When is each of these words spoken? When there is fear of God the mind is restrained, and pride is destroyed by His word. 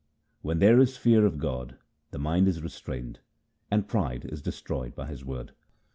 When 0.41 0.57
there 0.57 0.79
is 0.79 0.97
fear 0.97 1.27
of 1.27 1.37
God 1.37 1.77
the 2.09 2.17
mind 2.17 2.47
is 2.47 2.63
restrained, 2.63 3.19
and 3.69 3.87
pride 3.87 4.25
is 4.25 4.41
destroyed 4.41 4.95
by 4.95 5.05
His 5.05 5.23
word. 5.23 5.51